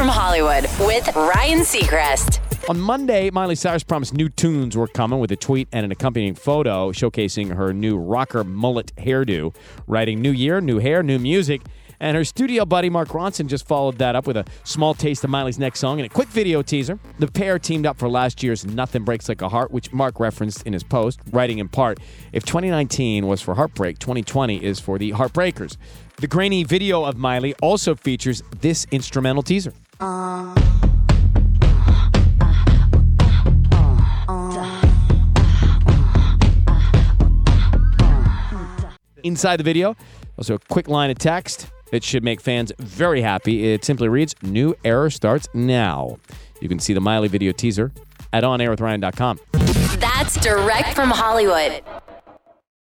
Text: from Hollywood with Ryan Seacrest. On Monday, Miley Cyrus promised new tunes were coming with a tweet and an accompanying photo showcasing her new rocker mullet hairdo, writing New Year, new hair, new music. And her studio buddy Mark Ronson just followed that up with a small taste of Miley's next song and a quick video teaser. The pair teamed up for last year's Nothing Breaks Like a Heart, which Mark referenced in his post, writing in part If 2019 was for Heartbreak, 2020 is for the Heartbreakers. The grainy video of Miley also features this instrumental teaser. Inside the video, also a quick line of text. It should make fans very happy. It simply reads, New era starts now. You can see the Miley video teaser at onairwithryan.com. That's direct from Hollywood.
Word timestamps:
from 0.00 0.08
Hollywood 0.08 0.62
with 0.80 1.14
Ryan 1.14 1.58
Seacrest. 1.58 2.40
On 2.70 2.80
Monday, 2.80 3.28
Miley 3.28 3.54
Cyrus 3.54 3.82
promised 3.82 4.14
new 4.14 4.30
tunes 4.30 4.74
were 4.74 4.86
coming 4.86 5.18
with 5.18 5.30
a 5.30 5.36
tweet 5.36 5.68
and 5.72 5.84
an 5.84 5.92
accompanying 5.92 6.34
photo 6.34 6.90
showcasing 6.90 7.54
her 7.54 7.74
new 7.74 7.98
rocker 7.98 8.42
mullet 8.42 8.96
hairdo, 8.96 9.54
writing 9.86 10.22
New 10.22 10.30
Year, 10.30 10.62
new 10.62 10.78
hair, 10.78 11.02
new 11.02 11.18
music. 11.18 11.60
And 12.02 12.16
her 12.16 12.24
studio 12.24 12.64
buddy 12.64 12.88
Mark 12.88 13.08
Ronson 13.08 13.46
just 13.46 13.68
followed 13.68 13.98
that 13.98 14.16
up 14.16 14.26
with 14.26 14.38
a 14.38 14.46
small 14.64 14.94
taste 14.94 15.22
of 15.22 15.28
Miley's 15.28 15.58
next 15.58 15.80
song 15.80 16.00
and 16.00 16.06
a 16.06 16.08
quick 16.08 16.28
video 16.28 16.62
teaser. 16.62 16.98
The 17.18 17.26
pair 17.28 17.58
teamed 17.58 17.84
up 17.84 17.98
for 17.98 18.08
last 18.08 18.42
year's 18.42 18.64
Nothing 18.64 19.04
Breaks 19.04 19.28
Like 19.28 19.42
a 19.42 19.50
Heart, 19.50 19.70
which 19.70 19.92
Mark 19.92 20.18
referenced 20.18 20.66
in 20.66 20.72
his 20.72 20.82
post, 20.82 21.20
writing 21.30 21.58
in 21.58 21.68
part 21.68 21.98
If 22.32 22.46
2019 22.46 23.26
was 23.26 23.42
for 23.42 23.54
Heartbreak, 23.54 23.98
2020 23.98 24.64
is 24.64 24.80
for 24.80 24.98
the 24.98 25.12
Heartbreakers. 25.12 25.76
The 26.16 26.26
grainy 26.26 26.64
video 26.64 27.04
of 27.04 27.18
Miley 27.18 27.54
also 27.60 27.94
features 27.94 28.42
this 28.60 28.86
instrumental 28.90 29.42
teaser. 29.42 29.74
Inside 39.22 39.58
the 39.58 39.64
video, 39.64 39.96
also 40.38 40.54
a 40.54 40.58
quick 40.70 40.88
line 40.88 41.10
of 41.10 41.18
text. 41.18 41.70
It 41.92 42.04
should 42.04 42.22
make 42.22 42.40
fans 42.40 42.72
very 42.78 43.22
happy. 43.22 43.72
It 43.72 43.84
simply 43.84 44.08
reads, 44.08 44.34
New 44.42 44.74
era 44.84 45.10
starts 45.10 45.48
now. 45.54 46.18
You 46.60 46.68
can 46.68 46.78
see 46.78 46.92
the 46.92 47.00
Miley 47.00 47.28
video 47.28 47.52
teaser 47.52 47.92
at 48.32 48.44
onairwithryan.com. 48.44 49.40
That's 49.98 50.40
direct 50.40 50.94
from 50.94 51.10
Hollywood. 51.10 51.82